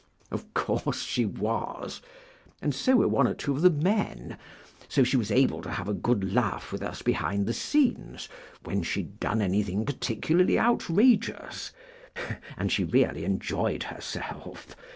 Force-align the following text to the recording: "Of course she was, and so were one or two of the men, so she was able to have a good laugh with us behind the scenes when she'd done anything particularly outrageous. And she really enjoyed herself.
"Of 0.31 0.51
course 0.55 1.03
she 1.03 1.25
was, 1.27 2.01
and 2.59 2.73
so 2.73 2.95
were 2.95 3.07
one 3.07 3.27
or 3.27 3.35
two 3.35 3.51
of 3.51 3.61
the 3.61 3.69
men, 3.69 4.39
so 4.89 5.03
she 5.03 5.15
was 5.15 5.29
able 5.29 5.61
to 5.61 5.69
have 5.69 5.87
a 5.87 5.93
good 5.93 6.33
laugh 6.33 6.71
with 6.71 6.81
us 6.81 7.03
behind 7.03 7.45
the 7.45 7.53
scenes 7.53 8.27
when 8.63 8.81
she'd 8.81 9.19
done 9.19 9.43
anything 9.43 9.85
particularly 9.85 10.57
outrageous. 10.57 11.71
And 12.57 12.71
she 12.71 12.83
really 12.83 13.25
enjoyed 13.25 13.83
herself. 13.83 14.75